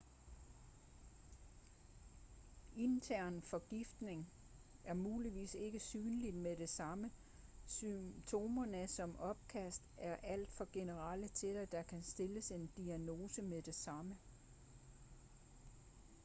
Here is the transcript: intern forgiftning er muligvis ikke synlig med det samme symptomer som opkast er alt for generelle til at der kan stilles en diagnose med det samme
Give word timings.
intern 2.75 3.41
forgiftning 3.41 4.29
er 4.83 4.93
muligvis 4.93 5.55
ikke 5.55 5.79
synlig 5.79 6.33
med 6.33 6.55
det 6.57 6.69
samme 6.69 7.11
symptomer 7.65 8.85
som 8.85 9.19
opkast 9.19 9.83
er 9.97 10.15
alt 10.15 10.51
for 10.51 10.67
generelle 10.73 11.27
til 11.27 11.53
at 11.55 11.71
der 11.71 11.83
kan 11.83 12.03
stilles 12.03 12.51
en 12.51 12.71
diagnose 12.77 13.41
med 13.41 13.61
det 13.61 13.75
samme 13.75 14.17